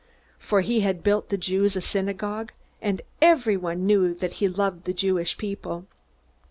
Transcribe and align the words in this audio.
For 0.39 0.61
he 0.61 0.79
had 0.79 1.03
built 1.03 1.29
the 1.29 1.37
Jews 1.37 1.75
a 1.75 1.79
synagogue, 1.81 2.53
and 2.81 3.03
everyone 3.21 3.85
knew 3.85 4.15
that 4.15 4.33
he 4.41 4.47
loved 4.47 4.85
the 4.85 4.95
Jewish 4.95 5.37
people. 5.37 5.85